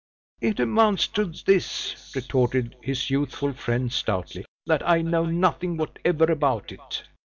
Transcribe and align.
"It 0.39 0.59
amounts 0.59 1.05
to 1.09 1.25
this:" 1.25 2.11
retorted 2.15 2.75
his 2.81 3.11
youthful 3.11 3.53
friend, 3.53 3.93
stoutly, 3.93 4.45
"that 4.65 4.81
I 4.89 5.03
know 5.03 5.25
nothing 5.25 5.77
whatever 5.77 6.23
about 6.23 6.71
it. 6.71 7.03